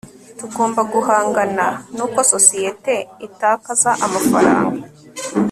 tugomba 0.39 0.81
guhangana 0.93 1.65
n'uko 1.95 2.19
sosiyete 2.31 2.95
itakaza 3.27 3.91
amafaranga 4.05 4.83